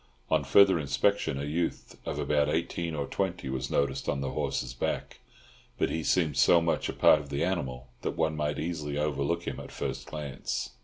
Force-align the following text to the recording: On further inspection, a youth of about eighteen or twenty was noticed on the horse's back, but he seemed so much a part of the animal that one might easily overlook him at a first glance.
On 0.31 0.43
further 0.43 0.79
inspection, 0.79 1.37
a 1.37 1.43
youth 1.43 1.95
of 2.07 2.17
about 2.17 2.49
eighteen 2.49 2.95
or 2.95 3.05
twenty 3.05 3.49
was 3.49 3.69
noticed 3.69 4.09
on 4.09 4.19
the 4.19 4.31
horse's 4.31 4.73
back, 4.73 5.19
but 5.77 5.91
he 5.91 6.03
seemed 6.03 6.37
so 6.37 6.59
much 6.59 6.89
a 6.89 6.93
part 6.93 7.19
of 7.19 7.29
the 7.29 7.43
animal 7.43 7.87
that 8.01 8.17
one 8.17 8.35
might 8.35 8.57
easily 8.57 8.97
overlook 8.97 9.43
him 9.43 9.59
at 9.59 9.67
a 9.69 9.73
first 9.73 10.07
glance. 10.07 10.71